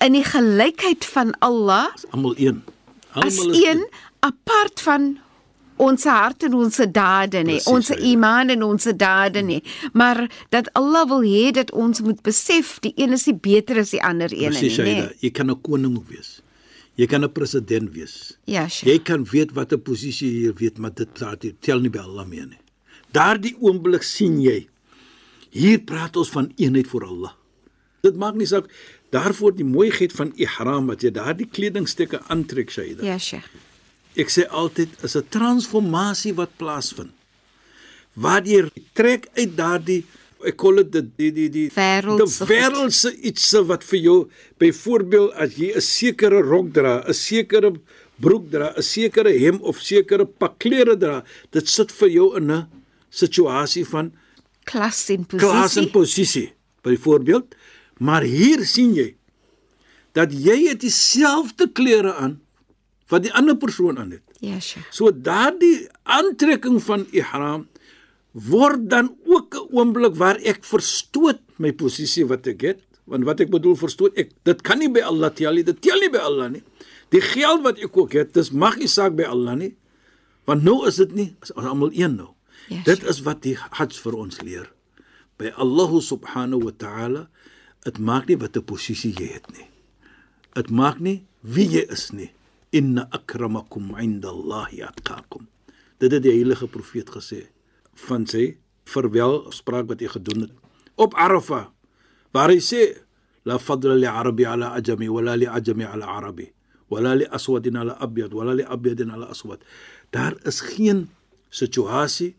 in 0.00 0.12
die 0.12 0.24
gelykheid 0.24 1.04
van 1.04 1.34
Allah 1.40 1.88
Almal 2.10 2.34
een. 2.36 2.62
Almal 3.12 3.50
is 3.50 3.64
een 3.64 3.88
apart 4.20 4.80
van 4.80 5.18
ons 5.78 6.04
hart 6.04 6.42
en 6.42 6.54
ons 6.58 6.80
dade 6.90 7.42
nie, 7.46 7.60
Presies, 7.60 7.70
ons 7.70 7.88
ja. 7.88 7.98
iman 8.10 8.50
en 8.50 8.62
ons 8.66 8.88
dade 8.98 9.42
nie, 9.46 9.60
maar 9.94 10.24
dat 10.50 10.72
Allah 10.78 11.04
wil 11.08 11.22
hê 11.22 11.52
dat 11.54 11.70
ons 11.70 12.00
moet 12.02 12.18
besef 12.26 12.78
die 12.82 12.92
een 12.96 13.12
is 13.14 13.26
nie 13.26 13.36
beter 13.38 13.78
as 13.78 13.90
die 13.94 14.02
ander 14.02 14.32
een 14.34 14.50
nie, 14.50 14.58
Presies, 14.58 14.74
Shaida. 14.74 15.06
nee. 15.06 15.16
Jy 15.22 15.30
kan 15.30 15.50
'n 15.50 15.60
koning 15.62 15.98
wees. 16.08 16.40
Jy 16.98 17.06
kan 17.06 17.22
'n 17.24 17.32
president 17.32 17.92
wees. 17.94 18.36
Ja, 18.44 18.66
Sheikh. 18.68 18.90
Jy 18.90 18.98
kan 18.98 19.24
weet 19.24 19.52
watter 19.54 19.78
posisie 19.78 20.46
jy 20.46 20.52
weet, 20.52 20.78
maar 20.78 20.90
dit 20.94 21.12
praat 21.14 21.42
jy 21.44 21.54
tel 21.60 21.80
nie 21.80 21.90
by 21.90 21.98
Allah 21.98 22.26
mee 22.26 22.46
nie. 22.46 22.58
Daardie 23.12 23.54
oomblik 23.60 24.02
sien 24.02 24.40
jy 24.40 24.66
hier 25.50 25.78
praat 25.78 26.16
ons 26.16 26.28
van 26.30 26.52
eenheid 26.56 26.86
vir 26.88 27.04
Allah. 27.04 27.32
Dit 28.02 28.16
maak 28.16 28.34
nie 28.34 28.46
saak 28.46 28.66
daarvoor 29.10 29.54
die 29.54 29.64
mooiheid 29.64 30.12
van 30.12 30.32
ihram 30.36 30.86
wat 30.86 31.02
jy 31.02 31.10
daardie 31.10 31.46
kledingstukke 31.46 32.20
aantrek 32.28 32.70
Shaida. 32.70 33.04
Ja, 33.04 33.18
Sheikh. 33.18 33.46
Ek 34.18 34.32
sê 34.34 34.46
altyd 34.50 34.88
is 35.06 35.16
'n 35.16 35.28
transformasie 35.30 36.34
wat 36.34 36.56
plaasvind. 36.58 37.12
Waar 38.14 38.42
jy 38.42 38.70
trek 38.94 39.28
uit 39.36 39.56
daardie 39.56 40.04
ek 40.44 40.56
call 40.56 40.82
dit 40.82 40.90
die 40.92 41.30
die 41.32 41.48
die 41.48 41.48
die 41.48 41.70
Wêreldse 42.50 43.10
iets 43.22 43.52
wat 43.66 43.84
vir 43.84 43.98
jou 43.98 44.18
byvoorbeeld 44.58 45.32
as 45.34 45.56
jy 45.56 45.72
'n 45.74 45.80
sekere 45.80 46.42
rok 46.42 46.72
dra, 46.72 47.04
'n 47.06 47.14
sekere 47.14 47.72
broek 48.20 48.50
dra, 48.50 48.74
'n 48.76 48.82
sekere 48.82 49.32
hem 49.38 49.60
of 49.62 49.80
sekere 49.80 50.26
pak 50.26 50.58
klere 50.58 50.96
dra, 50.96 51.24
dit 51.50 51.68
sit 51.68 51.90
vir 51.92 52.08
jou 52.08 52.36
in 52.36 52.50
'n 52.50 52.66
situasie 53.10 53.84
van 53.84 54.12
Klas 54.64 55.08
en 55.10 55.24
klas 55.26 55.76
en 55.76 55.90
posisie. 55.90 56.52
posisie 56.52 56.52
byvoorbeeld 56.82 57.54
maar 57.98 58.22
hier 58.22 58.64
sien 58.66 58.94
jy 58.94 59.08
dat 60.16 60.32
jy 60.32 60.68
het 60.68 60.80
dieselfde 60.82 61.68
klere 61.74 62.14
aan 62.14 62.38
wat 63.08 63.22
die 63.22 63.32
ander 63.32 63.56
persoon 63.56 63.98
aan 63.98 64.10
het 64.10 64.28
Ja, 64.38 64.60
Sheikh. 64.60 64.86
So 64.94 65.10
daardie 65.10 65.88
aantrekking 66.06 66.78
van 66.82 67.06
ihram 67.10 67.66
word 68.32 68.86
dan 68.90 69.16
ook 69.26 69.54
'n 69.54 69.66
oomblik 69.74 70.14
waar 70.14 70.38
ek 70.38 70.62
verstoot 70.64 71.40
my 71.56 71.72
posisie 71.72 72.26
wat 72.26 72.46
ek 72.46 72.60
het, 72.60 72.80
want 73.04 73.24
wat 73.24 73.40
ek 73.40 73.50
bedoel 73.50 73.74
verstoot 73.74 74.14
ek 74.16 74.30
dit 74.44 74.62
kan 74.62 74.78
nie 74.78 74.90
by 74.90 75.00
Allah 75.00 75.34
tel 75.34 75.54
nie, 75.54 75.64
dit 75.64 75.80
tel 75.82 75.98
nie 75.98 76.10
by 76.10 76.18
Allah 76.18 76.50
nie. 76.50 76.62
Die 77.10 77.20
geld 77.20 77.62
wat 77.62 77.78
ek 77.78 77.96
ook 77.96 78.12
het, 78.12 78.34
dis 78.34 78.50
mag 78.50 78.76
nie 78.76 78.86
saak 78.86 79.16
by 79.16 79.24
Allah 79.24 79.56
nie. 79.56 79.74
Want 80.44 80.62
nou 80.62 80.86
is 80.86 80.96
dit 80.96 81.12
nie 81.12 81.36
is 81.42 81.52
almal 81.54 81.90
een 81.92 82.16
nou. 82.16 82.30
Ja, 82.68 82.82
dit 82.84 83.02
is 83.02 83.22
wat 83.22 83.42
die 83.42 83.56
Hajj 83.56 83.98
vir 83.98 84.14
ons 84.14 84.40
leer. 84.40 84.70
By 85.36 85.50
Allah 85.56 86.00
subhanahu 86.00 86.64
wa 86.64 86.72
ta'ala, 86.76 87.28
dit 87.84 87.98
maak 87.98 88.28
nie 88.28 88.36
wat 88.36 88.56
'n 88.56 88.62
posisie 88.62 89.14
jy 89.14 89.32
het 89.32 89.50
nie. 89.56 89.66
Dit 90.54 90.70
maak 90.70 91.00
nie 91.00 91.24
wie 91.42 91.66
jy 91.66 91.86
is 91.90 92.12
nie. 92.12 92.30
Inna 92.72 93.08
akramakum 93.10 93.94
indallahi 93.96 94.82
atqakum. 94.84 95.46
Dit 95.98 96.12
het 96.12 96.22
die 96.22 96.34
heilige 96.34 96.68
profeet 96.68 97.10
gesê 97.10 97.46
van 98.08 98.26
sy 98.28 98.58
verwel 98.88 99.48
spraak 99.52 99.88
wat 99.90 100.00
hy 100.00 100.08
gedoen 100.12 100.46
het 100.46 100.54
op 100.98 101.14
Arafah 101.18 101.66
waar 102.32 102.52
hy 102.52 102.60
sê 102.62 102.82
la 103.48 103.58
fadla 103.58 103.96
li 103.98 104.06
arabi 104.06 104.46
ala 104.46 104.72
ajami 104.78 105.08
wala 105.10 105.34
li 105.36 105.48
ajami 105.48 105.84
ala 105.88 106.06
arabi 106.18 106.46
wala 106.88 107.14
li 107.18 107.26
aswadin 107.26 107.76
ala 107.76 107.96
abyad 108.00 108.32
wala 108.32 108.54
li 108.54 108.64
abyadin 108.64 109.10
ala 109.10 109.28
aswad. 109.30 109.60
Daar 110.10 110.36
is 110.48 110.60
geen 110.60 111.08
situasie 111.50 112.36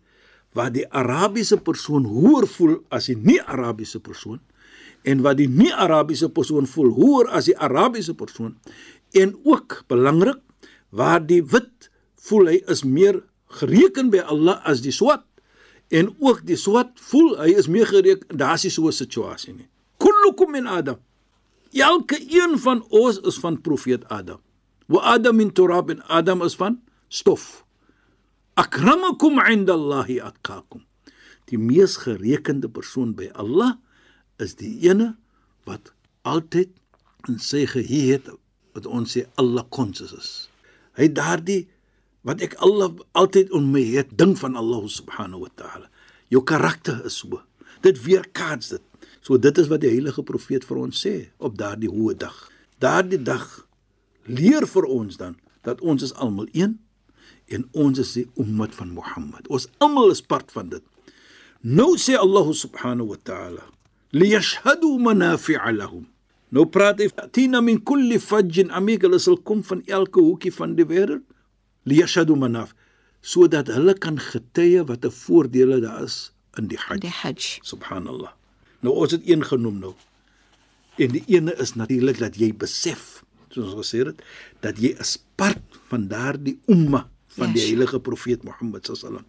waar 0.54 0.72
die 0.74 0.86
Arabiese 0.90 1.60
persoon 1.62 2.08
hoër 2.10 2.48
voel 2.50 2.78
as 2.90 3.10
die 3.10 3.18
nie-Arabiese 3.18 4.02
persoon 4.02 4.40
en 5.06 5.22
wat 5.26 5.38
die 5.38 5.50
nie-Arabiese 5.50 6.32
persoon 6.34 6.68
voel 6.68 6.90
hoër 6.98 7.30
as 7.38 7.50
die 7.52 7.58
Arabiese 7.58 8.16
persoon 8.18 8.56
en 9.12 9.36
ook 9.44 9.84
belangrik 9.88 10.42
waar 10.90 11.26
die 11.26 11.42
wit 11.44 11.90
voel 12.28 12.52
hy 12.52 12.58
is 12.68 12.84
meer 12.84 13.22
gereken 13.60 14.10
by 14.14 14.24
Allah 14.26 14.60
as 14.70 14.84
die 14.86 14.94
swart 14.94 15.26
en 15.90 16.12
ook 16.20 16.44
die 16.46 16.58
swart 16.60 17.00
voel 17.12 17.38
hy 17.40 17.54
is 17.58 17.70
meer 17.72 17.90
gereken 17.90 18.38
daar's 18.38 18.64
nie 18.64 18.74
so 18.74 18.88
'n 18.88 18.94
situasie 18.94 19.54
nie. 19.54 19.70
Kullukum 19.98 20.52
min 20.52 20.68
adam. 20.68 21.00
Elke 21.74 22.18
een 22.18 22.60
van 22.60 22.86
ons 22.90 23.20
is 23.20 23.40
van 23.40 23.62
profeet 23.62 24.08
Adam. 24.08 24.40
Wa 24.88 25.00
adam 25.00 25.36
min 25.36 25.52
turab 25.54 25.90
en 25.90 26.02
Adam 26.08 26.42
is 26.42 26.56
van 26.56 26.82
stof. 27.08 27.66
Akramakum 28.54 29.40
indallahi 29.40 30.20
atqakum 30.20 30.90
die 31.50 31.58
mees 31.58 31.98
gerekende 32.04 32.70
persoon 32.70 33.16
by 33.18 33.30
Allah 33.34 33.76
is 34.44 34.56
die 34.60 34.76
ene 34.86 35.14
wat 35.68 35.92
altyd 36.28 36.72
in 37.30 37.40
sy 37.44 37.66
geheue 37.70 38.18
het 38.18 38.30
wat 38.80 38.88
ons 38.88 39.18
sê 39.18 39.26
Allah 39.42 39.66
conscious 39.76 40.16
is 40.16 40.32
hy 41.00 41.12
daardie 41.22 41.62
wat 42.28 42.42
ek 42.46 42.58
Allah 42.66 42.92
altyd 43.20 43.54
om 43.56 43.72
my 43.76 43.84
het 43.94 44.16
ding 44.20 44.36
van 44.40 44.58
Allah 44.60 44.84
subhanahu 44.90 45.46
wa 45.46 45.54
taala 45.60 45.88
jou 46.34 46.44
karakter 46.54 47.04
is 47.08 47.22
so 47.22 47.44
dit 47.86 48.00
weerkaats 48.08 48.76
dit 48.76 48.86
so 49.22 49.38
dit 49.38 49.62
is 49.62 49.70
wat 49.72 49.84
die 49.84 49.94
heilige 49.94 50.26
profeet 50.26 50.66
vir 50.68 50.84
ons 50.88 51.06
sê 51.06 51.16
op 51.38 51.60
daardie 51.60 51.92
hoë 51.92 52.18
dag 52.26 52.38
daardie 52.84 53.22
dag 53.22 53.48
leer 54.30 54.68
vir 54.68 54.88
ons 54.88 55.20
dan 55.20 55.38
dat 55.68 55.82
ons 55.82 56.04
is 56.04 56.16
almal 56.16 56.48
een 56.54 56.80
en 57.50 57.66
ons 57.74 58.00
is 58.00 58.12
die 58.14 58.28
ummat 58.40 58.76
van 58.78 58.94
Mohammed. 58.94 59.48
Ons 59.50 59.68
almal 59.84 60.14
is 60.14 60.22
part 60.22 60.52
van 60.54 60.70
dit. 60.74 60.84
Nou 61.66 61.96
sê 62.00 62.16
Allah 62.18 62.48
subhanahu 62.56 63.12
wa 63.14 63.20
ta'ala, 63.24 63.66
liyashhadu 64.16 64.96
manafi'a 65.04 65.74
lahum. 65.76 66.06
Nou 66.50 66.66
praat 66.66 67.00
hy 67.00 67.10
tina 67.32 67.62
min 67.62 67.80
kulli 67.86 68.18
fajjin 68.20 68.72
amik, 68.72 69.04
hulle 69.06 69.20
sal 69.20 69.38
kom 69.38 69.62
van 69.64 69.84
elke 69.86 70.20
hoekie 70.20 70.52
van 70.54 70.76
die 70.76 70.86
wêreld. 70.86 71.22
Liyashhadu 71.86 72.36
manaf 72.36 72.74
sodat 73.22 73.68
hulle 73.68 73.94
kan 74.00 74.18
getuie 74.18 74.84
wat 74.88 75.06
'n 75.06 75.12
voordele 75.12 75.82
daar 75.82 76.04
is 76.04 76.32
in 76.58 76.68
die 76.68 76.78
Hajj. 76.78 77.00
Die 77.00 77.10
Hajj. 77.12 77.60
Subhanallah. 77.62 78.32
Nou 78.82 78.94
ons 78.96 79.12
het 79.12 79.22
een 79.28 79.44
genoem 79.44 79.80
nou. 79.80 79.94
En 80.98 81.12
die 81.12 81.24
ene 81.28 81.54
is 81.60 81.76
natuurlik 81.76 82.18
dat 82.20 82.36
jy 82.36 82.54
besef, 82.56 83.24
soos 83.50 83.74
ons 83.74 83.88
gesê 83.88 84.06
het, 84.06 84.22
dat 84.62 84.78
jy 84.80 84.96
is 85.00 85.18
part 85.36 85.62
van 85.90 86.08
daardie 86.08 86.60
umma 86.68 87.10
van 87.28 87.54
die 87.54 87.62
Yes. 87.62 87.70
heilige 87.70 88.00
profeet 88.00 88.44
Mohammed 88.44 88.86
sallam. 88.94 89.26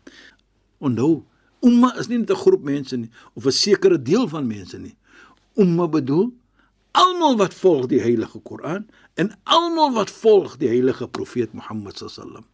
Onthou, 0.78 1.24
umma 1.62 1.94
is 1.98 2.08
nie 2.08 2.18
net 2.18 2.30
'n 2.30 2.36
groep 2.36 2.62
mense 2.62 2.96
nie 2.96 3.10
of 3.34 3.44
'n 3.46 3.52
sekere 3.52 4.02
deel 4.02 4.28
van 4.28 4.46
mense 4.46 4.78
nie. 4.78 4.96
Umma 5.56 5.88
bedoel 5.88 6.32
almal 6.92 7.36
wat 7.36 7.54
volg 7.54 7.88
die 7.90 8.00
heilige 8.02 8.40
Koran 8.40 8.86
en 9.14 9.32
almal 9.44 9.92
wat 9.94 10.10
volg 10.10 10.56
die 10.60 10.70
heilige 10.70 11.08
profeet 11.08 11.52
Mohammed 11.52 11.98
sallam. 11.98 12.46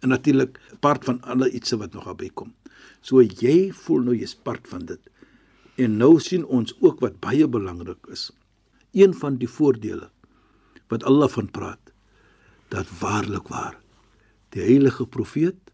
En 0.00 0.08
natuurlik 0.08 0.58
part 0.80 1.04
van 1.04 1.20
alle 1.22 1.50
ietsie 1.50 1.78
wat 1.78 1.92
nog 1.92 2.04
daarby 2.04 2.30
kom. 2.34 2.54
So 3.00 3.22
jy 3.22 3.72
voel 3.72 4.08
nou 4.08 4.16
jy's 4.16 4.34
part 4.34 4.68
van 4.68 4.86
dit. 4.86 5.00
En 5.78 5.96
nou 5.96 6.18
sien 6.20 6.44
ons 6.44 6.74
ook 6.80 7.00
wat 7.00 7.20
baie 7.22 7.46
belangrik 7.48 8.10
is. 8.12 8.30
Een 8.92 9.14
van 9.14 9.38
die 9.40 9.48
voordele 9.48 10.10
wat 10.92 11.04
Allah 11.08 11.30
van 11.32 11.48
praat 11.50 11.92
dat 12.68 12.88
waarlik 13.00 13.48
waar 13.48 13.78
die 14.52 14.62
heilige 14.64 15.06
profeet 15.06 15.72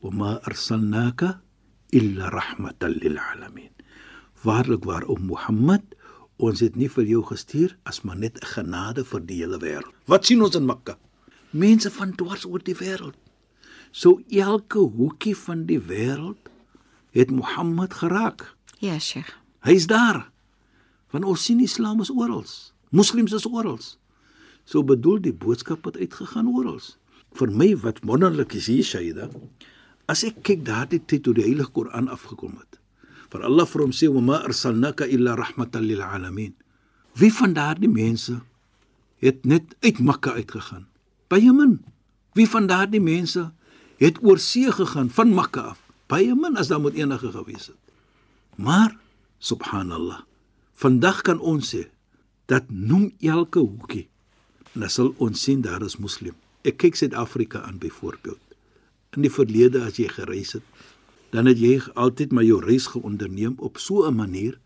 wama 0.00 0.38
arsalnaka 0.48 1.40
illa 1.92 2.30
rahmatan 2.32 2.96
lil 3.00 3.18
alamin. 3.18 3.72
Waarlik 4.44 4.84
waar 4.84 5.04
o 5.08 5.16
Mohammed, 5.16 5.84
ons 6.36 6.60
het 6.60 6.76
nie 6.76 6.88
vir 6.88 7.04
jou 7.04 7.22
gestuur 7.22 7.76
as 7.84 8.02
maar 8.02 8.16
net 8.16 8.38
'n 8.42 8.46
genade 8.46 9.04
vir 9.04 9.20
die 9.20 9.36
hele 9.42 9.58
wêreld. 9.58 9.94
Wat 10.06 10.26
sien 10.26 10.42
ons 10.42 10.54
in 10.54 10.66
Mekka? 10.66 10.98
Mense 11.50 11.90
van 11.90 12.14
dwars 12.14 12.44
oor 12.44 12.62
die 12.62 12.74
wêreld. 12.74 13.14
So 13.92 14.20
elke 14.28 14.78
hoekie 14.78 15.36
van 15.36 15.66
die 15.66 15.80
wêreld 15.80 16.50
het 17.10 17.30
Mohammed 17.30 17.94
geraak. 17.94 18.56
Ja, 18.78 18.98
Sheikh. 18.98 19.36
Hy's 19.60 19.86
daar. 19.86 20.30
Want 21.10 21.24
ons 21.24 21.44
sien 21.44 21.60
Islam 21.60 22.00
is 22.00 22.10
oral. 22.10 22.44
Moslems 22.90 23.32
is 23.32 23.46
oral. 23.46 23.78
So 24.64 24.82
bedoel 24.82 25.20
die 25.20 25.32
boodskap 25.32 25.84
het 25.84 25.96
uitgegaan 25.96 26.48
oral. 26.48 26.80
Vir 27.34 27.50
my 27.50 27.76
wat 27.76 28.00
wonderlik 28.02 28.54
is 28.54 28.66
hier 28.66 28.84
Shaida, 28.86 29.28
as 30.06 30.22
ek 30.26 30.42
kyk 30.46 30.64
daardie 30.66 31.00
tyd 31.02 31.24
toe 31.26 31.34
die 31.34 31.46
Heilige 31.46 31.72
Koran 31.74 32.08
afgekom 32.08 32.58
het. 32.60 32.78
Vir 33.34 33.42
Allah 33.42 33.66
vir 33.66 33.82
hom 33.82 33.90
sê 33.90 34.06
wa 34.14 34.20
ma 34.22 34.36
arsalnaka 34.46 35.08
illa 35.10 35.34
rahmatan 35.34 35.82
lil 35.82 36.02
alamin. 36.06 36.52
Wie 37.18 37.32
van 37.34 37.56
daardie 37.56 37.90
mense 37.90 38.38
het 39.18 39.42
net 39.42 39.74
uit 39.82 39.98
Mekka 39.98 40.36
uitgegaan? 40.38 40.86
Baie 41.26 41.50
min. 41.50 41.80
Wie 42.38 42.46
van 42.46 42.70
daardie 42.70 43.02
mense 43.02 43.48
het 43.98 44.22
oor 44.22 44.38
see 44.38 44.70
gegaan 44.70 45.10
van 45.10 45.34
Mekka 45.34 45.74
af? 45.74 45.82
Baie 46.06 46.30
min 46.38 46.54
as 46.56 46.70
daar 46.70 46.78
moet 46.78 46.94
enige 46.94 47.34
gewees 47.34 47.72
het. 47.74 47.80
Maar 48.54 48.94
subhanallah, 49.42 50.22
vandag 50.78 51.26
kan 51.26 51.42
ons 51.42 51.74
sê 51.74 51.88
dat 52.46 52.70
noem 52.70 53.10
elke 53.18 53.58
hoekie 53.58 54.06
en 54.74 54.86
dan 54.86 54.90
sal 54.90 55.10
ons 55.18 55.42
sien 55.42 55.62
daar 55.62 55.82
is 55.82 55.98
moslim. 55.98 56.38
Ek 56.62 56.78
kyk 56.78 56.94
Suid-Afrika 56.98 57.66
aan 57.66 57.82
byvoorbeeld. 57.82 58.44
in 59.16 59.24
die 59.24 59.32
verlede 59.32 59.82
as 59.86 59.98
jy 60.00 60.08
gereis 60.10 60.54
het, 60.56 60.64
dan 61.34 61.50
het 61.50 61.58
jy 61.58 61.80
altyd 61.98 62.30
maar 62.30 62.46
jou 62.46 62.60
reis 62.62 62.86
geonderneem 62.92 63.56
op 63.58 63.78
so 63.82 64.06
'n 64.06 64.14
manier 64.14 64.60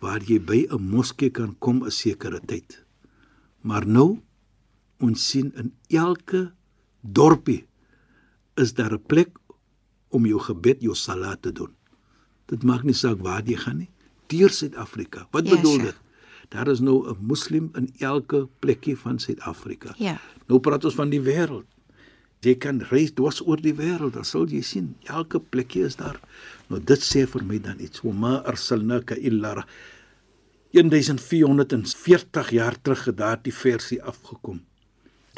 waar 0.00 0.20
jy 0.20 0.38
by 0.40 0.66
'n 0.68 0.82
moskee 0.82 1.30
kan 1.30 1.56
kom 1.58 1.84
'n 1.84 1.90
sekere 1.90 2.40
tyd. 2.40 2.84
Maar 3.60 3.86
nou 3.86 4.20
ons 5.00 5.28
sien 5.28 5.52
in 5.56 5.72
elke 5.88 6.52
dorpie 7.00 7.66
is 8.54 8.74
daar 8.74 8.92
'n 8.92 9.02
plek 9.06 9.38
om 10.08 10.26
jou 10.26 10.40
gebed, 10.40 10.80
jou 10.80 10.94
salat 10.94 11.42
te 11.42 11.52
doen. 11.52 11.72
Dit 12.46 12.62
maak 12.62 12.82
nie 12.82 12.94
saak 12.94 13.18
waar 13.18 13.42
jy 13.44 13.56
gaan 13.56 13.76
nie. 13.76 13.90
Deur 14.26 14.50
Suid-Afrika. 14.50 15.26
Wat 15.30 15.48
Ja, 15.48 15.56
bedoel 15.56 15.78
dit? 15.78 15.96
Daar 16.48 16.68
is 16.68 16.80
nou 16.80 17.08
'n 17.08 17.16
moslim 17.20 17.70
in 17.74 17.88
elke 17.98 18.48
plekkie 18.58 18.96
van 18.98 19.18
Suid-Afrika. 19.18 19.94
Ja. 19.98 20.20
Nou 20.46 20.60
praat 20.60 20.84
ons 20.84 20.94
van 20.94 21.08
die 21.08 21.20
wêreld. 21.20 21.73
Jy 22.44 22.54
kan 22.60 22.80
reis 22.90 23.12
dwars 23.16 23.40
oor 23.46 23.60
die 23.60 23.74
wêreld, 23.74 24.14
dan 24.16 24.24
sal 24.28 24.46
jy 24.50 24.62
sien 24.62 24.94
elke 25.08 25.40
plekkie 25.40 25.84
is 25.88 25.96
daar. 26.00 26.18
Nou 26.68 26.80
dit 26.80 27.00
sê 27.04 27.24
vir 27.30 27.44
my 27.44 27.58
dan 27.64 27.80
iets. 27.80 28.02
Wa 28.04 28.12
ma 28.12 28.34
arsalnaka 28.50 29.16
illa 29.16 29.54
ra- 29.60 29.66
1440 30.74 32.50
jaar 32.50 32.76
terug 32.82 33.04
het 33.04 33.16
daardie 33.16 33.54
versie 33.54 34.02
afgekom. 34.02 34.60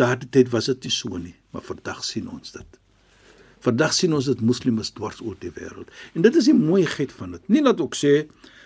Daardie 0.01 0.29
tyd 0.33 0.51
was 0.53 0.69
dit 0.71 0.83
nie 0.89 0.93
so 0.93 1.17
nie, 1.21 1.35
maar 1.53 1.63
vandag 1.65 2.03
sien 2.05 2.29
ons 2.33 2.53
dit. 2.53 2.79
Vandag 3.65 3.95
sien 3.97 4.13
ons 4.15 4.27
dit 4.29 4.41
moslims 4.45 4.91
dwars 4.97 5.21
oor 5.25 5.37
die 5.41 5.51
wêreld. 5.57 5.89
En 6.15 6.23
dit 6.25 6.37
is 6.37 6.49
die 6.51 6.57
mooiheid 6.57 7.13
van 7.13 7.37
dit. 7.37 7.49
Nie 7.53 7.63
dat 7.65 7.81
ek 7.81 7.97
sê 7.97 8.15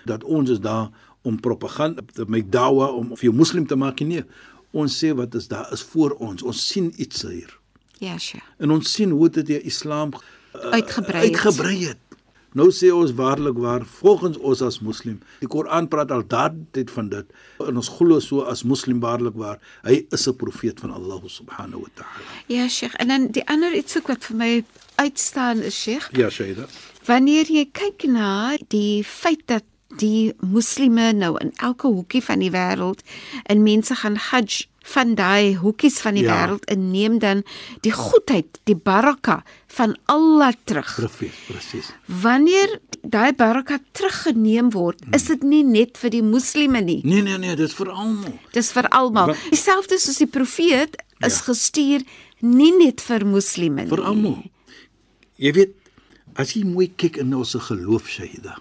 dat 0.07 0.25
ons 0.25 0.51
is 0.51 0.61
daar 0.63 0.91
om 1.23 1.37
propaganda 1.41 2.03
te 2.15 2.25
maak 2.29 2.49
dawa 2.53 2.91
om 2.97 3.13
of 3.13 3.23
jy 3.23 3.33
moslim 3.35 3.67
te 3.69 3.77
maak 3.77 4.01
nie. 4.01 4.23
Ons 4.73 4.99
sê 5.03 5.11
wat 5.17 5.35
is 5.35 5.49
daar 5.51 5.71
is 5.75 5.83
voor 5.93 6.15
ons. 6.23 6.43
Ons 6.43 6.67
sien 6.71 6.93
iets 6.97 7.23
hier. 7.27 7.60
Ja, 8.01 8.17
Sheikh. 8.19 8.45
En 8.59 8.71
ons 8.73 8.93
sien 8.97 9.11
hoe 9.13 9.29
dit 9.29 9.47
die 9.47 9.61
Islam 9.69 10.13
uh, 10.57 10.61
Uitgebrei 10.75 11.25
het. 11.27 11.35
uitgebrei 11.35 11.85
het. 11.91 11.99
Nou 12.59 12.67
sê 12.75 12.89
ons 12.91 13.13
waarlik 13.15 13.59
waar 13.63 13.85
volgens 13.87 14.39
ons 14.43 14.63
as 14.67 14.81
moslim. 14.83 15.21
Die 15.39 15.47
Koran 15.49 15.87
praat 15.93 16.11
al 16.11 16.25
daardie 16.27 16.83
van 16.91 17.09
dit. 17.13 17.27
En 17.63 17.77
ons 17.79 17.91
glo 17.99 18.19
so 18.25 18.41
as 18.51 18.65
moslim 18.67 18.99
waarlik 19.05 19.37
waar. 19.39 19.61
Hy 19.87 20.01
is 20.11 20.27
'n 20.27 20.35
profeet 20.35 20.81
van 20.81 20.91
Allah 20.91 21.21
subhanahu 21.27 21.81
wa 21.85 21.91
ta'ala. 21.95 22.31
Ja, 22.49 22.67
Sheikh. 22.69 22.95
En 22.99 23.09
dan 23.09 23.29
die 23.31 23.47
ander 23.47 23.75
iets 23.75 23.97
ook 23.97 24.07
wat 24.09 24.25
vir 24.25 24.37
my 24.37 24.65
uitstaan 24.97 25.59
is, 25.63 25.79
Sheikh, 25.83 26.09
Ja, 26.17 26.29
Shaida. 26.31 26.67
wanneer 27.07 27.47
jy 27.53 27.69
kyk 27.73 28.05
na 28.11 28.57
die 28.69 29.05
feit 29.05 29.43
dat 29.47 29.63
die 29.99 30.33
moslime 30.41 31.13
nou 31.13 31.37
in 31.41 31.51
elke 31.57 31.87
hoekie 31.89 32.23
van 32.23 32.39
die 32.39 32.51
wêreld 32.51 33.01
en 33.47 33.63
mense 33.63 33.95
gaan 33.95 34.17
hajj 34.17 34.67
van 34.95 35.15
daai 35.15 35.57
hoekies 35.61 35.99
van 36.01 36.15
die 36.15 36.25
Ja. 36.25 36.35
wêreld 36.47 36.65
en 36.73 36.91
neem 36.91 37.19
dan 37.19 37.43
die 37.83 37.93
goedheid, 37.93 38.61
die 38.65 38.75
baraka 38.77 39.43
van 39.67 39.97
Allah 40.07 40.53
terug. 40.65 40.95
Profeet, 40.97 41.33
presies. 41.47 41.93
Wanneer 42.07 42.79
daai 43.03 43.33
baraka 43.33 43.79
teruggeneem 43.93 44.71
word, 44.71 45.01
is 45.13 45.25
dit 45.25 45.43
nie 45.43 45.63
net 45.65 45.99
vir 45.99 46.11
die 46.11 46.23
moslime 46.23 46.81
nie. 46.81 47.01
Nee 47.05 47.23
nee 47.23 47.39
nee, 47.39 47.57
dit 47.57 47.69
is 47.69 47.75
vir 47.75 47.91
almal. 47.91 48.39
Dis 48.53 48.73
vir 48.73 48.89
almal. 48.89 49.35
Dieselfde 49.51 49.99
soos 49.99 50.17
die 50.19 50.27
profeet 50.27 50.97
is 51.21 51.39
Ja. 51.39 51.45
gestuur 51.53 52.01
nie 52.41 52.73
net 52.79 53.01
vir 53.01 53.25
moslime 53.27 53.83
nie. 53.83 53.89
Vir 53.91 54.05
almal. 54.05 54.43
Jy 55.37 55.53
weet, 55.53 55.75
as 56.37 56.53
jy 56.57 56.65
mooi 56.65 56.91
kyk 56.97 57.17
in 57.19 57.35
ons 57.35 57.55
geloof, 57.55 58.09
Shaida. 58.09 58.57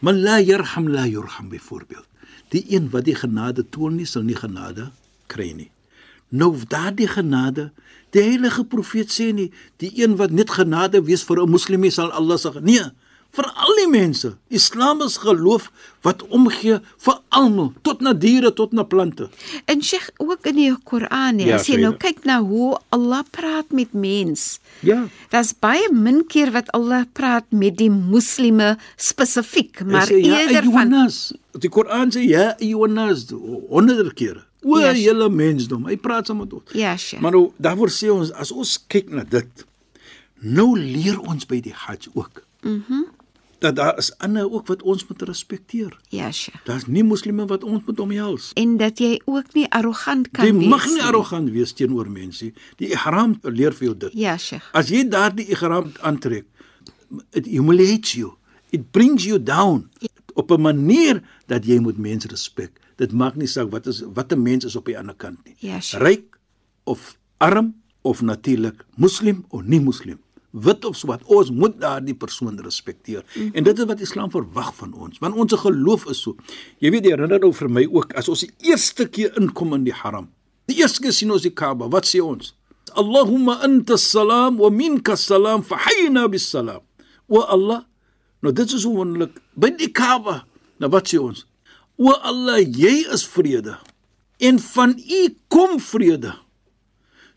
Man 0.00 0.22
la 0.22 0.38
yarham 0.38 0.88
la 0.88 1.06
yurham 1.06 1.48
byvoorbeeld. 1.48 2.06
Die 2.48 2.64
een 2.68 2.90
wat 2.90 3.04
die 3.04 3.16
genade 3.18 3.64
toon 3.68 3.96
nie, 3.98 4.06
sal 4.06 4.22
nie 4.22 4.36
genade 4.38 4.90
kry 5.26 5.50
nie. 5.52 5.70
Nou 6.28 6.54
daardie 6.68 7.08
genade, 7.08 7.70
die 8.14 8.22
heilige 8.22 8.64
profeet 8.64 9.10
sê 9.12 9.32
nie, 9.34 9.50
die 9.82 9.90
een 10.00 10.16
wat 10.20 10.32
net 10.32 10.50
genade 10.54 11.02
wees 11.04 11.24
vir 11.24 11.42
'n 11.42 11.50
moslim 11.50 11.80
nie, 11.80 11.90
sal 11.90 12.10
Allah 12.12 12.36
sê 12.36 12.60
nee, 12.60 12.84
vir 13.36 13.46
al 13.54 13.74
die 13.78 13.88
mense. 13.90 14.32
Islam 14.48 15.02
is 15.04 15.16
geloof 15.22 15.68
wat 16.06 16.22
omgee 16.34 16.78
vir 17.04 17.18
almal, 17.34 17.72
tot 17.86 18.00
na 18.02 18.12
diere, 18.16 18.50
tot 18.56 18.72
na 18.72 18.82
plante. 18.88 19.28
En 19.70 19.82
Sheikh 19.84 20.08
ook 20.22 20.46
in 20.50 20.56
die 20.58 20.70
Koran, 20.88 21.38
Ja, 21.42 21.58
as 21.58 21.68
jy 21.68 21.76
nou 21.82 21.92
kyk 22.00 22.24
na 22.28 22.38
hoe 22.42 22.78
Allah 22.94 23.22
praat 23.34 23.70
met 23.74 23.92
mens. 23.92 24.58
Ja. 24.86 25.04
Daar's 25.30 25.52
baie 25.54 25.90
min 25.92 26.24
keer 26.26 26.50
wat 26.54 26.70
Allah 26.76 27.04
praat 27.12 27.46
met 27.50 27.76
die 27.78 27.90
moslime 27.90 28.76
spesifiek, 28.96 29.84
maar 29.84 30.08
sê, 30.08 30.18
ja, 30.22 30.40
eerder 30.40 30.62
van 30.70 30.88
ayyuhannas. 30.88 31.20
Die 31.58 31.70
Koran 31.70 32.10
sê 32.14 32.24
ja, 32.26 32.52
ayyuhannas 32.58 33.28
honderde 33.68 34.14
kere. 34.14 34.44
O, 34.64 34.78
Ja, 34.82 34.90
julle 34.92 35.28
mensdom. 35.30 35.84
Hy 35.86 35.94
praat 36.02 36.26
saam 36.26 36.40
met 36.42 36.52
ons. 36.52 36.72
Ja, 36.74 36.96
Sheikh. 36.98 37.22
Maar 37.22 37.36
nou 37.36 37.52
daarvoor 37.62 37.92
sê 37.94 38.10
ons 38.10 38.32
as 38.34 38.50
ons 38.54 38.74
kyk 38.90 39.12
na 39.14 39.22
dit, 39.22 39.64
nou 40.42 40.72
leer 40.78 41.20
ons 41.20 41.46
by 41.46 41.60
die 41.62 41.74
Hajj 41.86 42.10
ook. 42.14 42.42
Mhm. 42.64 42.82
Mm 42.88 43.06
dat 43.58 43.76
daar 43.76 43.98
is 43.98 44.18
ander 44.18 44.50
ook 44.52 44.66
wat 44.66 44.82
ons 44.82 45.06
moet 45.08 45.22
respekteer. 45.22 45.98
Ja, 46.08 46.30
Sheikh. 46.32 46.64
Daar's 46.64 46.86
nie 46.86 47.02
moslime 47.04 47.46
wat 47.46 47.64
ons 47.64 47.82
moet 47.86 48.00
omhels. 48.00 48.50
En 48.54 48.76
dat 48.76 48.98
jy 48.98 49.20
ook 49.24 49.54
nie 49.54 49.66
arrogant 49.70 50.30
kan 50.30 50.46
Jy 50.46 50.52
wees. 50.54 50.68
mag 50.68 50.86
nie 50.86 51.02
arrogant 51.02 51.50
wees 51.50 51.72
teenoor 51.72 52.10
mense 52.10 52.44
nie. 52.44 52.54
Die 52.76 52.88
ihram 52.88 53.38
leer 53.42 53.72
vir 53.74 53.84
jou 53.86 53.96
dit. 53.96 54.12
Ja, 54.12 54.36
Sheikh. 54.38 54.68
As 54.72 54.88
jy 54.88 55.08
daardie 55.08 55.46
ihram 55.48 55.92
aantrek, 56.00 56.44
it 57.32 57.46
humiliates 57.46 58.12
you. 58.12 58.32
It 58.70 58.90
brings 58.92 59.24
you 59.24 59.42
down 59.42 59.88
op 60.34 60.50
'n 60.50 60.60
manier 60.60 61.22
dat 61.46 61.64
jy 61.66 61.78
moet 61.78 61.98
mense 61.98 62.28
respek. 62.28 62.70
Dit 62.96 63.12
maak 63.12 63.34
nie 63.36 63.46
saak 63.46 63.70
wat 63.70 63.86
is 63.86 64.02
wat 64.14 64.32
'n 64.32 64.42
mens 64.42 64.64
is 64.64 64.76
op 64.76 64.84
die 64.86 64.98
ander 64.98 65.14
kant 65.14 65.38
nie. 65.44 65.54
Ja. 65.58 65.78
Ryk 65.92 66.38
of 66.84 67.16
arm 67.38 67.74
of 68.02 68.22
natuurlik 68.22 68.84
moslim 68.96 69.44
of 69.48 69.62
nie 69.62 69.80
moslim. 69.80 70.18
Wit 70.64 70.84
of 70.88 70.96
swart, 70.96 71.22
ons 71.26 71.50
moet 71.50 71.74
daardie 71.80 72.14
persoon 72.14 72.58
respekteer. 72.64 73.24
Mm 73.24 73.42
-hmm. 73.42 73.54
En 73.54 73.64
dit 73.64 73.78
is 73.78 73.84
wat 73.84 74.00
Islam 74.00 74.30
verwag 74.30 74.74
van 74.74 74.92
ons, 74.92 75.18
want 75.18 75.34
ons 75.34 75.52
geloof 75.52 76.06
is 76.06 76.20
so. 76.22 76.36
Jy 76.78 76.90
weet, 76.90 77.04
herinner 77.04 77.40
nou 77.40 77.52
vir 77.52 77.70
my 77.70 77.88
ook 77.90 78.12
as 78.12 78.28
ons 78.28 78.40
die 78.40 78.50
eerste 78.70 79.08
keer 79.08 79.36
inkom 79.36 79.74
in 79.74 79.84
die 79.84 79.92
haram. 79.92 80.28
Die 80.64 80.76
eerste 80.76 81.00
keer 81.00 81.12
sien 81.12 81.30
ons 81.30 81.42
die 81.42 81.54
Kaaba, 81.54 81.88
wat 81.88 82.06
sê 82.06 82.20
ons? 82.20 82.54
Allahumma 82.92 83.58
anta 83.62 83.96
salam 83.96 84.56
wa 84.56 84.70
minka 84.70 85.16
salam 85.16 85.62
fahyna 85.62 86.28
bis 86.28 86.50
salam. 86.50 86.80
O 87.26 87.40
Allah, 87.40 87.84
nou 88.40 88.52
dit 88.52 88.72
is 88.72 88.84
wonderlik. 88.84 89.40
By 89.54 89.70
die 89.76 89.92
Kaaba, 89.92 90.44
nou 90.78 90.90
wat 90.90 91.08
sê 91.08 91.18
ons? 91.20 91.46
O 91.96 92.12
Allah, 92.12 92.60
jy 92.60 93.04
is 93.12 93.26
vrede 93.26 93.78
en 94.38 94.58
van 94.58 94.94
U 94.98 95.22
kom 95.48 95.80
vrede. 95.82 96.32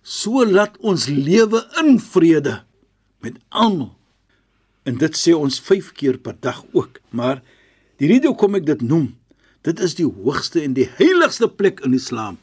So 0.02 0.46
laat 0.46 0.78
ons 0.82 1.08
lewe 1.10 1.62
in 1.82 2.00
vrede 2.02 2.62
met 3.22 3.38
almal. 3.50 3.96
En 4.84 4.98
dit 4.98 5.18
sê 5.18 5.34
ons 5.38 5.60
5 5.60 5.92
keer 5.98 6.18
per 6.18 6.36
dag 6.40 6.64
ook. 6.74 7.00
Maar 7.10 7.42
die 8.02 8.08
rede 8.10 8.28
hoekom 8.32 8.56
ek 8.56 8.66
dit 8.66 8.82
noem, 8.82 9.12
dit 9.62 9.80
is 9.80 9.96
die 9.96 10.06
hoogste 10.08 10.62
en 10.62 10.74
die 10.74 10.88
heiligste 10.98 11.48
plek 11.50 11.80
in 11.86 11.94
Islam. 11.94 12.40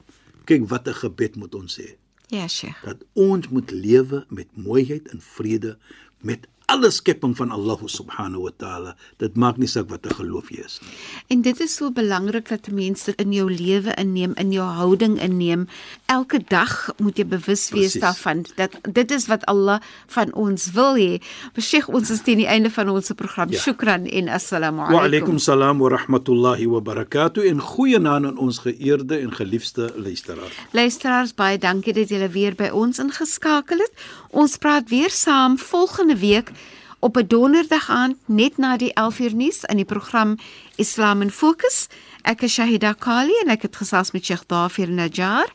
Kyk 0.46 0.68
wat 0.70 0.88
'n 0.88 0.94
gebed 0.94 1.36
moet 1.36 1.54
ons 1.54 1.80
sê 1.80 1.96
Ja, 2.28 2.46
Sheikh. 2.48 2.84
dat 2.84 3.04
ons 3.14 3.48
moet 3.48 3.70
lewe 3.70 4.24
met 4.28 4.46
mooiheid 4.56 5.08
en 5.08 5.20
vrede 5.20 5.78
met 6.20 6.46
alle 6.68 6.90
skepping 6.92 7.32
van 7.36 7.50
Allah 7.50 7.78
subhanahu 7.88 8.42
wa 8.44 8.50
taala. 8.60 8.90
Dit 9.16 9.36
maak 9.40 9.56
nie 9.56 9.66
saak 9.68 9.88
wat 9.88 10.04
'n 10.06 10.14
geloof 10.20 10.50
jy 10.52 10.60
is 10.64 10.78
nie. 10.82 10.90
En 11.32 11.42
dit 11.42 11.60
is 11.60 11.74
so 11.74 11.90
belangrik 11.90 12.48
dat 12.48 12.68
mense 12.70 13.12
in 13.16 13.32
jou 13.32 13.48
lewe 13.50 13.94
inneem, 13.96 14.32
in 14.36 14.52
jou 14.52 14.66
houding 14.68 15.20
inneem. 15.20 15.66
Elke 16.06 16.38
dag 16.48 16.90
moet 16.98 17.16
jy 17.16 17.24
bewus 17.26 17.70
wees 17.70 17.92
Presies. 17.96 18.00
daarvan 18.00 18.44
dat 18.56 18.70
dit 18.92 19.10
is 19.10 19.26
wat 19.26 19.44
Allah 19.46 19.80
van 20.06 20.34
ons 20.34 20.70
wil 20.72 20.94
hê. 20.96 21.20
Sheikh, 21.56 21.88
ons 21.88 22.10
is 22.10 22.20
teen 22.22 22.36
die 22.38 22.46
einde 22.46 22.70
van 22.70 22.88
ons 22.88 23.10
program. 23.16 23.50
Ja. 23.50 23.58
Shukran 23.58 24.06
en 24.06 24.28
assalamu 24.28 24.76
Wa 24.78 24.84
alaykum. 24.84 25.04
alaykum 25.04 25.38
salaam 25.38 25.78
wa 25.78 25.88
rahmatullahi 25.88 26.66
wa 26.66 26.80
barakatuh 26.80 27.48
en 27.48 27.60
goeie 27.60 27.98
naam 27.98 28.26
aan 28.26 28.38
ons 28.38 28.58
geëerde 28.58 29.18
en 29.20 29.32
geliefde 29.32 29.92
luisteraars. 29.96 30.52
Luisteraars, 30.72 31.34
baie 31.34 31.58
dankie 31.58 31.92
dat 31.92 32.08
julle 32.08 32.28
weer 32.28 32.54
by 32.54 32.68
ons 32.72 32.98
ingeskakel 32.98 33.78
het. 33.78 33.92
Ons 34.29 34.57
praat 34.57 34.89
weer 34.89 35.09
saam 35.09 35.57
volgende 35.57 36.17
week 36.17 36.51
op 36.99 37.17
'n 37.17 37.27
donderdag 37.27 37.89
aand 37.89 38.17
net 38.25 38.57
na 38.57 38.77
die 38.77 38.93
11uur 38.93 39.35
nuus 39.35 39.63
in 39.63 39.75
die 39.75 39.85
program 39.85 40.37
Islam 40.75 41.21
in 41.21 41.31
Fokus. 41.31 41.87
Ek 42.21 42.41
is 42.41 42.53
Shahida 42.53 42.93
Kali 42.93 43.33
en 43.43 43.49
ek 43.49 43.61
het 43.61 43.75
gesels 43.75 44.11
met 44.11 44.25
Sheikh 44.25 44.45
Dafir 44.47 44.89
Najjar. 44.89 45.53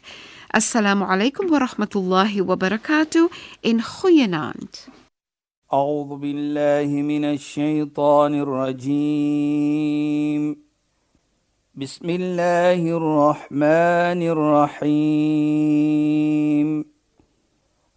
Assalamu 0.49 1.05
alaykum 1.05 1.49
wa 1.49 1.59
rahmatullahi 1.59 2.41
wa 2.45 2.57
barakatuh 2.57 3.29
en 3.61 3.83
goeienaand. 3.83 4.89
أعوذ 5.73 6.17
بالله 6.17 7.03
من 7.03 7.25
الشيطان 7.25 8.35
الرجيم 8.41 9.89
بسم 11.75 12.11
الله 12.11 12.97
الرحمن 12.97 14.23
الرحيم 14.89 15.89